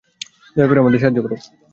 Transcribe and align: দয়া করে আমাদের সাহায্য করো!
দয়া 0.55 0.67
করে 0.69 0.79
আমাদের 0.79 0.99
সাহায্য 1.01 1.19
করো! 1.23 1.35